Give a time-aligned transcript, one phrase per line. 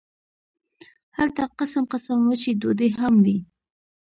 [1.17, 3.37] هلته قسم قسم وچې ډوډۍ هم وې.